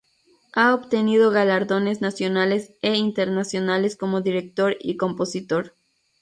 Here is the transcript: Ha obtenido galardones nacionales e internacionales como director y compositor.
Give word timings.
Ha 0.53 0.73
obtenido 0.73 1.29
galardones 1.29 2.01
nacionales 2.01 2.73
e 2.81 2.95
internacionales 2.95 3.95
como 3.95 4.21
director 4.21 4.75
y 4.79 4.97
compositor. 4.97 5.75